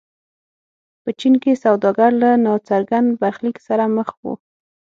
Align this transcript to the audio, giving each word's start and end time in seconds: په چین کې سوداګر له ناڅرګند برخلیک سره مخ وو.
په 1.03 1.09
چین 1.19 1.33
کې 1.43 1.61
سوداګر 1.63 2.11
له 2.21 2.29
ناڅرګند 2.45 3.09
برخلیک 3.21 3.57
سره 3.67 3.83
مخ 3.95 4.09
وو. 4.21 4.33